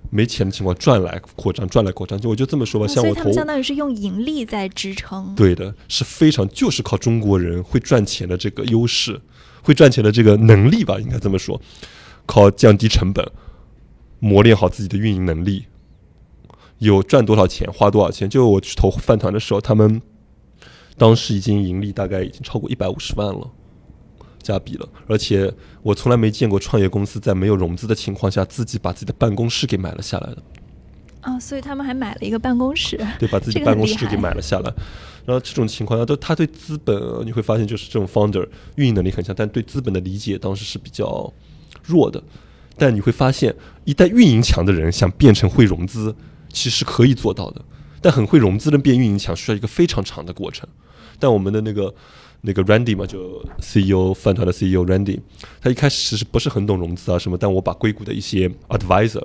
[0.09, 2.17] 没钱的情况赚来扩张，赚来扩张。
[2.17, 5.35] 就我就这么说吧，像我投，相当于是用盈利在支撑。
[5.35, 9.19] 对的，是非常就是靠中国人会赚钱的这个优势，
[9.61, 11.59] 会赚钱的这个能力吧，应该这么说。
[12.25, 13.29] 靠降低成本，
[14.19, 15.65] 磨练好自己的运营能力，
[16.77, 18.29] 有赚多少钱花多少钱。
[18.29, 20.01] 就我去投饭团的时候，他们
[20.97, 23.49] 当时已经盈利大概已经超过一百五十万了。
[24.41, 25.49] 加币了，而且
[25.81, 30.43] 我从来没见过创业公司在没有融资的情况下，自己把自己的办公室给买了下来的。
[31.21, 34.73] 啊，所以他们还买了一个办公室，对，把自己办公室给买了下来。
[35.25, 41.33] 然后这种情况下，都他对资本，你会发现就是这种 founder 运营能力很强，但对资本的理解当时是比较
[41.81, 42.21] 弱的。
[42.75, 46.13] 但你会发现，一旦运营强的人想变成会融资，
[46.51, 47.61] 其实可以做到的。
[48.03, 50.69] 但很会融资的变运营强，需要一个非常长的过程。
[51.17, 51.95] 但我们的那个。
[52.45, 55.17] 那个 Randy 嘛，就 CEO 饭团的 CEO Randy，
[55.61, 59.23] 他一开始是不是很懂融资啊什么，但我把硅谷的一些 advisor，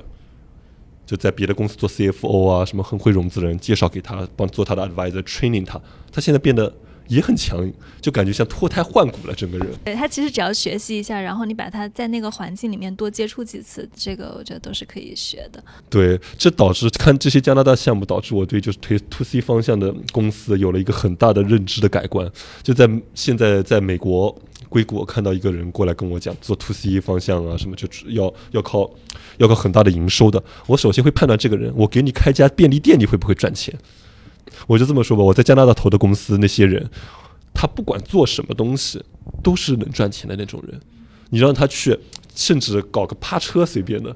[1.05, 5.81] 就在别的公司做 CFO 啊什么很会融资的人介绍给他，帮做他的 advisor，training 他，
[6.13, 6.73] 他现在变得。
[7.09, 9.69] 也很强，就感觉像脱胎换骨了，整个人。
[9.85, 15.63] 对他其实只要学习一下，然后你把他在那个环境里面多接触几次，这个我觉得都是可以学的。
[15.89, 22.31] 对，这导致看这些加拿大项目，导致我对就是推 to C 方向的公司有了一个很大的认知的改观。
[22.63, 24.37] 就在现在在美国
[24.69, 28.91] 硅谷，我看到一个人过来跟我讲做 to C 方向啊什么，就要要靠
[29.39, 30.43] 要靠很大的营收的。
[30.67, 33.75] 我首先会判断这个人，我给你开家便利店，你会不会赚钱？
[34.67, 36.89] 我就这么说吧，我在加拿大投的公司，那些人，
[37.53, 39.03] 他不管做什么东西，
[39.43, 40.81] 都是能赚钱的那种人。
[41.31, 41.99] 你让他去，
[42.35, 44.15] 甚至搞个趴车，随便的。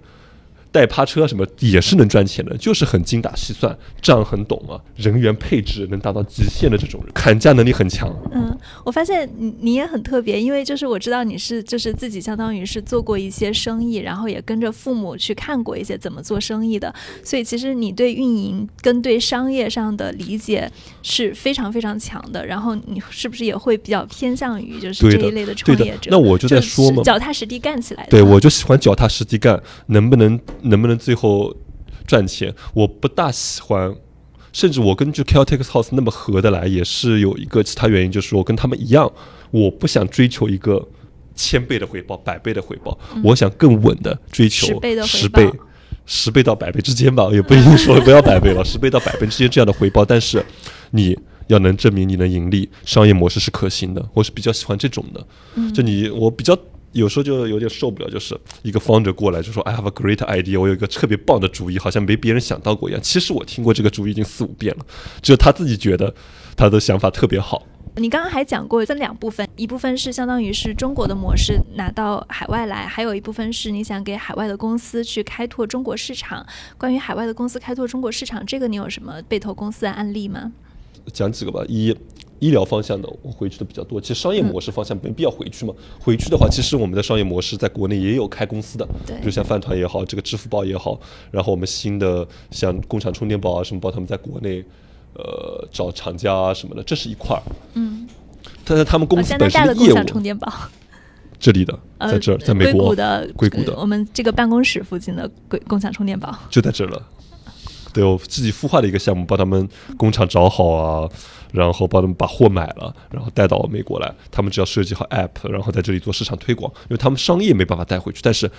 [0.72, 8.10] 代趴车什么也是能赚钱的，就是很精打细算，账很懂啊，人员配置能达到极限的这种人，砍价能力很强。
[8.32, 20.70] 嗯，我发现你你也很特别，因为就是我知道你是就是自己相当于是做过一些生意，然后也跟着父母去看过一些怎么做生意的，所以其实你对运营跟对商业上的理解
[21.02, 22.46] 是非常非常强的。
[22.46, 26.10] 然后你是不是也会比较偏向于就是这一类的创业者？
[26.10, 28.06] 那我就在说嘛，脚踏实地干起来。
[28.08, 30.40] 对，我就喜欢脚踏实地干，能不能？
[30.62, 31.54] 能不能最后
[32.06, 32.54] 赚钱。
[32.74, 33.94] 我不大喜欢，
[34.52, 39.12] 甚至我跟就 Caltex House 那么合得来，也是有一个其他原因，就是我跟他们一样，
[39.50, 40.88] 我不想追求一个
[41.34, 45.52] 千倍的回报、百倍的回报，我想更稳的追求十倍十报倍。
[46.04, 50.44] 十倍到百倍之间吧，也不一定说不要百倍了， 十倍到百倍之间这样的回报，但是
[50.90, 55.24] 你要能证明你能盈利，商业模式是可行的，我是比较喜欢这种的。
[55.54, 56.58] 嗯就你我比较
[56.92, 63.00] 有时候就有点受不了，就是一个 founder 过来就说 I have a great idea，我有一个特别棒的主意，好像没别人想到过一样。
[63.02, 64.86] 其实我听过这个主意已经四五遍了，
[65.20, 66.14] 只有他自己觉得
[66.56, 67.66] 他的想法特别好。
[67.96, 76.46] 你刚刚还讲过分两部分，一部分是相当于是中国的模式拿到海外来，还有一部分是你想给海外的公司去开拓中国市场。
[76.78, 80.52] 关于海外的公司开拓中国市场，这个你有什么被投公司的案例吗？
[81.12, 81.94] 讲几个吧，一
[82.42, 85.72] 医疗方向的我回去的比较多，其实商业模式方向没必要回去嘛。
[86.00, 90.98] 回去的话，其实我们的商业模式在国内也有开公司的，对比如像饭团也好，这个支付宝也好，
[91.30, 94.64] 然后我们新的像共享充电宝啊什么宝，他们在国内
[95.14, 97.42] 呃找厂家啊什么的，这是一块儿。
[97.74, 98.08] 嗯，
[98.64, 100.52] 但是他们公司本身业务的共享充电宝，
[101.38, 106.36] 这里的，呃，在这儿，在美硅国谷的硅谷的呃我们这个办公室附近的硅共享充电宝。
[106.50, 107.00] 就在这儿了。
[107.94, 111.06] 对我自己孵化的一个项目，帮他们工厂找好啊，
[111.52, 114.12] 然后帮他们把货买了，然后带到美国来。
[114.30, 118.50] 他们只要设计好 app，然后在这里做市场推广，因为他们商业没办法带回去，但是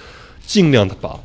[0.45, 1.19] 尽量的把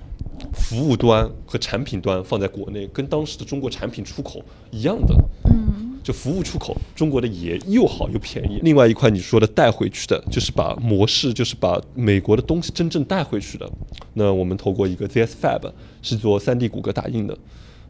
[0.52, 5.14] 服务端和产品端放在国内，跟当时的中国产品出口一样的。
[5.50, 8.61] 嗯，就服务出口，中国的也又好又便宜。
[8.62, 13.70] 另外一块你说的带回去的，就是把模式，就是把美国的东西真正带回去的。
[14.14, 15.70] 那我们投过一个 ZS Fab，
[16.02, 17.37] 是做 3D 骨骼打印的，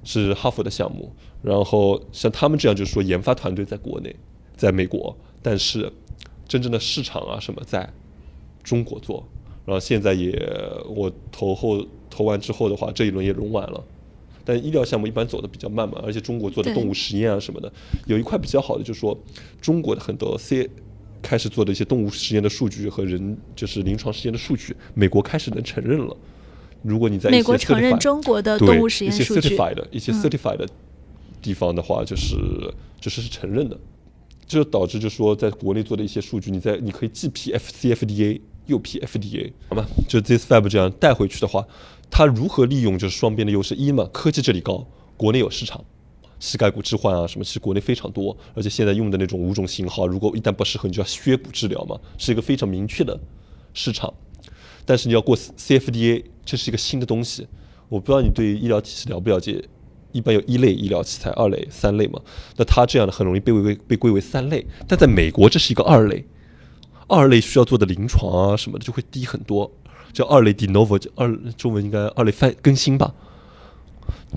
[0.09, 1.13] 是哈佛的项目。
[1.43, 4.17] 然后像他们这样，就是说研发团队在国内，
[4.57, 5.93] 在美国，但是
[6.49, 7.89] 真正的市场啊什么在
[8.63, 9.23] 中国做。
[9.67, 10.33] 然后现在也
[10.89, 13.85] 我投后投完之后的话，这一轮也融完了。
[14.45, 17.71] 但医疗项目一般走的比较慢嘛，而且中国做的动物实验啊什么的，
[18.07, 19.17] 有一块比较好的，就是说
[19.61, 20.69] 中国的很多 C
[21.21, 26.17] 开始做的一些动物实验的数据和人就是临床实验的数据，美国开始能承认了。
[26.83, 29.25] 如果你在美国承认中国的动物实验一些。
[29.25, 30.69] certified 的一些嗯 certified 的
[31.43, 32.37] 地方的话，就是
[33.01, 33.79] 就是是承认的，
[34.47, 39.85] 这就导致就说在国内做的一些数据，你在你可以既批 FCFDA 又批 FDA，好吗？
[40.09, 41.67] 就 this fab 这样带回去的话，
[42.11, 43.75] 它如何利用就是双边的优势？
[43.75, 44.87] 一嘛，科技这里高，
[45.17, 45.85] 国内有市场。
[46.41, 53.19] 膝盖骨置换啊，什么其实国内非常多，而且现在用的那种五种型号，如果一旦不适合，你就要削骨治疗嘛，是一个非常明确的
[53.75, 54.15] 市场。
[54.85, 57.47] 但是你要过 CFDA，这是一个新的东西。
[57.91, 59.63] 我不知道你对医疗体系了不了解，
[60.13, 62.19] 一般有一类医疗器材、二类、三类嘛。
[62.57, 66.25] 那它这样的很容易被归为被归为三类，但在美国这是一个二类，
[67.07, 69.71] 二类需要做的临床啊什么的就会低很多，
[70.15, 73.15] 叫二类 de novo，二中文应该二类翻更新吧，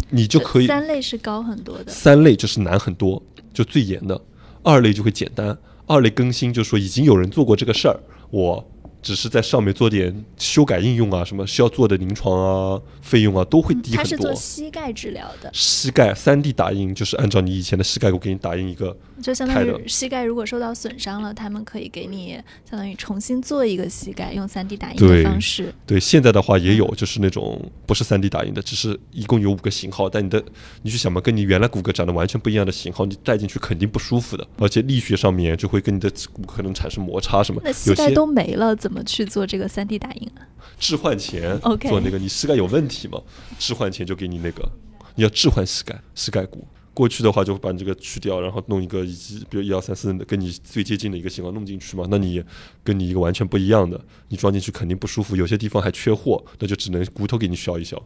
[0.10, 1.91] 你就可以三类是高很多的。
[1.91, 4.21] 三类就是难很多，就最严的；
[4.63, 5.58] 二类就会简单。
[5.88, 8.65] 二类更新就是说已经有人做过这个事儿，我
[9.02, 14.34] 只是在上面做点修改应用啊，什么需要做的临床啊、费用啊都会低很多他是做。
[14.36, 25.74] 膝盖治疗的，膝盖三 D 打印就是按照你以前的膝盖骨给你打印一个，就相当于膝盖如果受到损伤了，他们可以给你相当于重新做一个膝盖，用 3D 打印的方式。
[25.86, 30.44] 对，现在的话也有，就是那种不是三 D 打印的，只是一共有五个型号，但你的
[30.82, 37.62] 你去想嘛，跟你原来骨骼长得完全不一样的型号，你带进去肯定不舒服的，而且力学上面就会跟你的骨可能产生摩擦什么。
[37.64, 40.47] 那膝盖都没了，怎么去做这个三 D 打印啊？
[40.77, 43.21] 置换前做那个，你膝盖有问题嘛？
[43.58, 44.69] 置换前就给你那个，
[45.15, 46.67] 你要置换膝盖膝盖骨。
[46.93, 52.43] 过去的话就把你这个去掉，然后弄一个以及比如一二三四跟你最接近的一个型号弄进去嘛，那你
[52.84, 58.01] 跟你一个完全不一样的，你装进去肯定不舒服，有些地方还缺货，那就只能骨头给你削一削，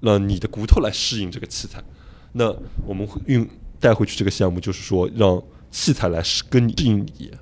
[0.00, 1.82] 让你的骨头来适应这个器材。
[2.32, 2.54] 那
[2.86, 3.46] 我们会运
[3.80, 7.32] 带回去这个项目，就是说让器材来适跟你适应你，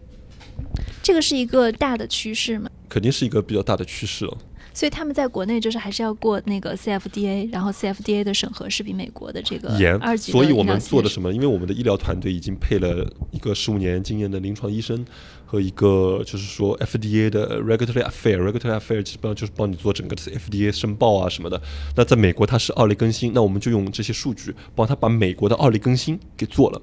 [1.03, 2.71] 这个是一个大的趋势嘛？
[2.89, 4.37] 肯定是一个比较大的趋势了。
[4.73, 11.33] 所以他们在国内就是还是要过那个 CFDA，然后 CFDA 的审核是比美国的这个严二，级所以我们做的什么？
[11.33, 15.05] 因为我们的医疗团队已经配了一个十五年经验的临床医生
[15.45, 21.61] 和一个就是说 FDA 的 regulatory affair，regulatory affair 基本上就是帮你做整个的 FDA 申报啊什么的。
[21.97, 26.81] 那在美国它是二类更新，那我们就用这些数据帮他把美国的二类更新给做了，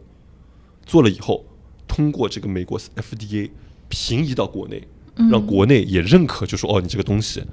[0.85, 1.45] 做了以后
[1.87, 3.49] 通过这个美国 FDA
[3.89, 7.43] 平移到国内，嗯让国内也认可，就说哦，你这个东西。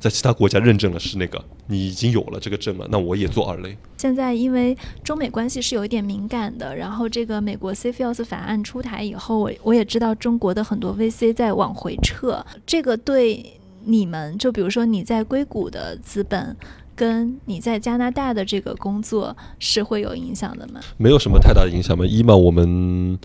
[0.00, 3.74] 在其他国家认证了是那个，你已经有了这个证了，那我也做二类。
[3.96, 16.54] 现在因为中美关系是有一点敏感的，然后这个美国 CFIUS 法案出台以后，我我也知道中国的很多 VC 在往回撤，这个对你们就比如说你在硅谷的资本
[16.94, 20.80] 跟你在加拿大的这个工作是会有影响的吗？
[20.98, 22.04] 没有什么太大的影响嘛。
[22.04, 23.18] 一嘛，我们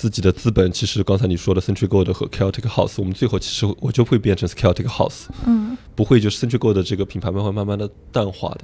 [0.00, 8.60] 自己的资本，其实刚才你说的 Century Gold 和 Celtic House，我们最后其实我就会变成 Celtic House，嗯，不会就是 Century Gold 的这个品牌慢慢慢慢的淡化的。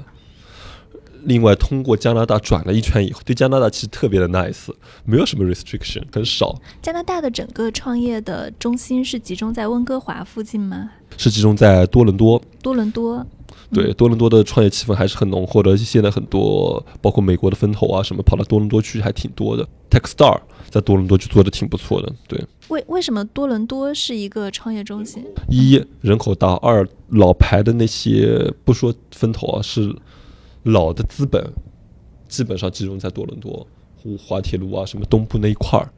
[1.24, 4.70] 另外，通过加拿大转了一圈以后，对加拿大其实特别的 nice，
[5.04, 6.58] 没有什么 restriction，很少。
[6.80, 10.88] 加拿大的整个创业的中心是集中在温哥华附近吗？
[11.18, 12.40] 是集中在多伦多。
[12.62, 13.26] 多伦多。
[13.72, 15.76] 对，多伦多的创业气氛还是很浓厚的。
[15.76, 19.66] 现在很多包括美国的分头啊什么，跑到多伦多去还挺多的。
[19.90, 22.12] Techstar 在多伦多就做的挺不错的。
[22.26, 22.44] 对。
[22.68, 25.24] 为为什么多伦多是一个创业中心？
[25.48, 29.94] 一人口大，二老牌的那些不说分头啊是。
[30.68, 31.52] 老的资本
[32.26, 33.64] 基本上集中在多伦多，
[34.18, 35.88] 滑铁卢啊，什么东部那一块儿，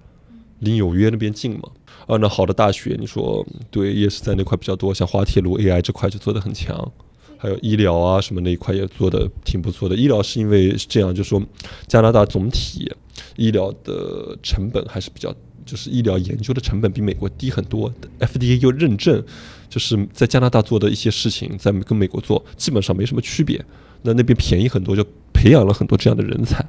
[0.59, 1.71] 离纽约那边近嘛。
[2.07, 6.93] 啊，那好的大学，你说对，也是在那块比较多，像滑铁卢 AI 这块就做的很强，
[7.39, 9.97] 还有医疗啊什么那一块也做的挺不错的。
[9.97, 11.43] 医疗是因为是这样，就是说
[11.87, 12.93] 加拿大总体
[13.37, 15.35] 医疗的成本还是比较，
[15.65, 19.25] 就是医疗研究的成本比美国低很多，FDA 又认证，
[19.71, 23.65] 就是在加拿大做的一些事情，在跟美国做基本上没什么区别。
[24.03, 26.65] 那那边便宜很多，就培养了很多这样的人才。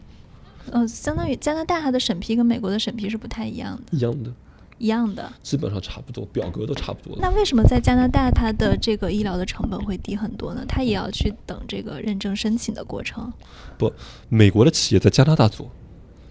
[0.72, 3.98] 呃，相当于加拿大它的审批跟美国的审批是不太一样的。
[3.98, 4.32] 一样的，
[4.80, 7.16] 一样的，基本上差不多，表格都差不多。
[7.22, 10.66] 那为什么在加拿大它的这个医疗的成本会低很多呢？
[10.68, 13.32] 它也要去等这个认证申请的过程。
[13.78, 13.94] 不，
[14.30, 15.70] 美国的企业在加拿大做，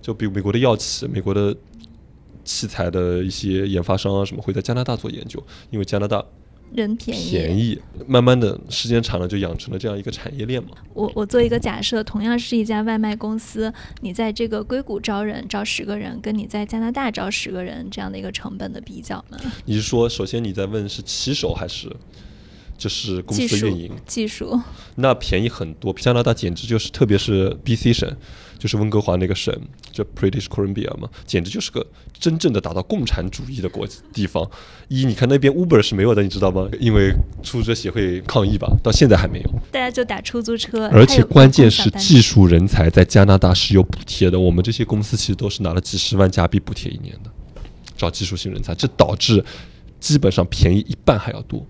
[0.03, 1.57] 就比如美国的药企、美国的
[2.45, 5.41] 器材的一些研发商啊什么会在加拿大做研究，
[5.71, 6.25] 因为加拿大。
[6.75, 10.71] 人便宜，便宜，慢慢的时间长了就养成了这样一个产业链嘛。
[10.95, 19.39] 我我做一个假设，同样是一家外卖公司，你在这个硅谷招人招十个人，跟你在加拿大招十个人这样的一个成本的比较呢？
[19.65, 21.91] 你是说，首先你在问是骑手还是
[22.77, 23.93] 就是公司运营？
[24.07, 24.61] 技术？
[24.97, 28.17] 那便宜很多，加拿大简直就是，特别是 BC 省。
[28.59, 29.55] 就是温哥华那个省，
[29.93, 31.87] 就 British Columbia 嘛，简直就是个
[32.19, 34.49] 真正的达到共产主义的国地方。
[34.89, 36.69] 一，你看那边 Uber 是没有的，你知道吗？
[36.81, 39.51] 因为出租车协会抗议吧，到现在还没有。
[39.71, 40.89] 大家就打出租车。
[40.89, 47.31] 而且关键是技术人才在加拿大是有补贴的，我们这些公司其实都是拿了几十万加币补贴一年的，
[47.97, 49.45] 找技术性人才，这导致
[50.01, 51.65] 基本上便宜一半还要多。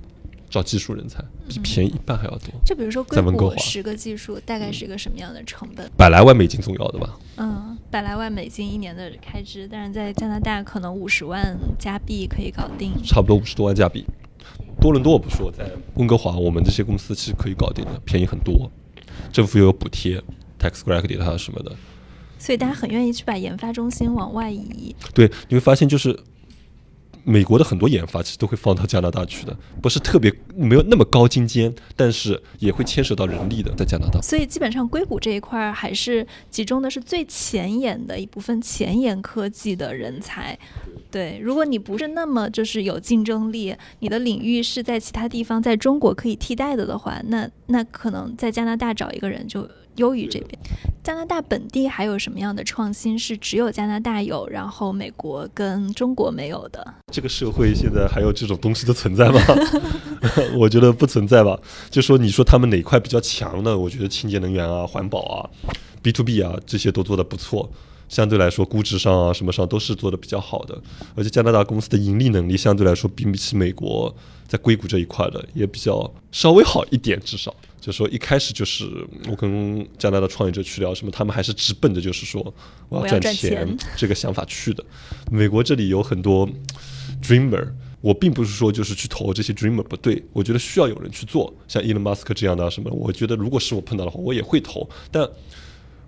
[0.50, 2.50] 找技术人才比便宜一半还要多。
[2.64, 5.90] 就比如说，在温哥华十个技术大概是一个什么样的成本？
[5.96, 7.18] 百来万美金总要的吧？
[7.36, 12.92] 嗯，百来万美金一年的开支，但是在加拿大可能五十万加币可以搞定。
[13.04, 14.04] 差不多五十多万加币。
[14.80, 18.70] 多伦多我不说，在温哥华我们这些公司其实可以搞定的，便宜很多。
[19.32, 20.22] 政府又有补贴
[20.58, 21.74] ，tax credit 啊什么的。
[22.38, 24.94] 所以大家很愿意去把研发中心往外移。
[25.12, 26.18] 对，你会发现就是。
[27.24, 34.20] 美国的很多研发其实都会放到加拿大去的，不是特别没有那么高精尖，但是也会牵涉到人力的，在加拿大。
[34.20, 40.58] 所以基本上硅谷这一块还是集中的是最前沿的一部分前沿科技的人才。
[41.10, 49.68] 对，如果你不是那么就是有竞争力，你的领域是在其他地方在中国可以替代的的话，那那可能在加拿大找一个人就。
[49.98, 50.58] 优于这边，
[51.04, 56.94] 加拿大本地还有什么样的创新是只有加拿大有，然后美国跟中国没有的？
[57.12, 59.40] 这个社会现在还有这种东西的存在吗？
[60.56, 61.58] 我觉得不存在吧。
[61.90, 63.76] 就说你说他们哪块比较强呢？
[63.76, 65.50] 我觉得清洁能源啊、环保啊、
[66.02, 67.70] B to B 啊这些都做得不错，
[68.08, 70.80] 相对来说估值上啊什么上都是做的比较好的。
[71.14, 74.14] 而且加拿大公司的盈利能力相对来说比比起美国
[74.46, 77.54] 在硅谷这一块的也比较稍微好一点，至少。
[77.80, 78.84] 就说一开始就是
[79.28, 82.54] 我跟加拿大创业者去聊什么，他们还是直奔着就是说
[82.88, 84.84] 我要赚钱这个想法去的。
[85.30, 86.48] 美国这里有很多
[87.22, 87.68] dreamer，
[88.00, 94.88] 我并不是说就是去投这些 dreamer 不对，我觉得需要有人去做，像 Elon Musk 这样的什么，我觉得如果是我碰到的话，我也会投。
[95.10, 95.28] 但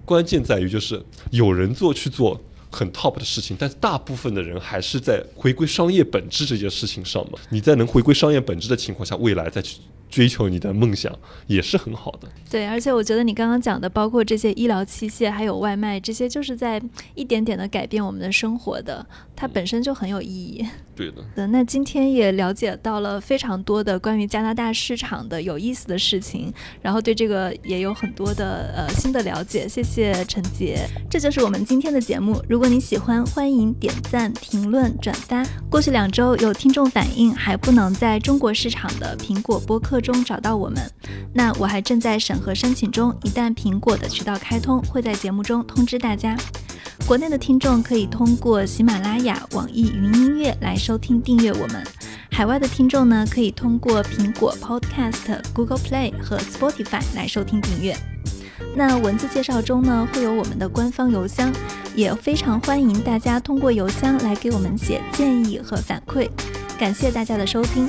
[0.04, 1.00] 关键在于就是
[1.30, 2.40] 有人做去做
[2.70, 7.38] 很 top 的事情，但大部分的人还是在回归商业本质这件事情上嘛。
[7.48, 9.78] 你在能回归商业本质的情况下，未来再去。
[10.10, 12.28] 追求你的梦想也是很好的。
[12.50, 16.82] 对，而且我觉得你刚刚讲的，包括这些医疗器械，还有外卖，这些就是在
[17.14, 19.06] 一点点的改变我们的生活的，
[19.36, 20.66] 它本身就很有意义。
[20.96, 21.22] 对的。
[21.34, 26.52] 的， 那今天也了解到了非常多的关于加拿大市场的有意思的事情，
[26.82, 29.68] 然后对这个也有很多的呃新的了解。
[29.68, 32.42] 谢谢陈杰，这就是我们今天的节目。
[32.48, 35.44] 如果你喜欢，欢迎点赞、评论、转发。
[35.70, 40.90] 过去两周有听众反映还不能在中国市场的苹果播中找到我们，
[41.34, 46.36] 那我还正在审核申请中，一旦苹果的渠道开通，会在节目中通知大家。
[47.06, 51.84] 国内的听众可以通过喜马拉雅、网易云音乐来收听订阅我们。
[52.30, 57.96] 海外的听众呢，可以通过苹果 Podcast、Google Play 和 Spotify 来收听订阅。
[58.76, 61.50] 那文字介绍中呢，会有我们的官方邮箱，
[61.96, 66.28] 也非常欢迎大家通过邮箱来给我们写建议和反馈。
[66.78, 67.88] 感谢大家的收听。